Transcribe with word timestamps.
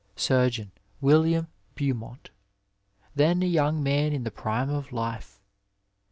Surgeon 0.15 0.71
William 0.99 1.45
Beaumont, 1.75 2.31
then 3.13 3.43
a 3.43 3.45
young 3.45 3.83
man 3.83 4.13
in 4.13 4.23
the 4.23 4.31
prime 4.31 4.71
of 4.71 4.91
life. 4.91 5.39